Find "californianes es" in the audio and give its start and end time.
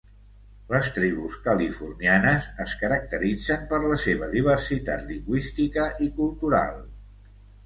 1.47-2.73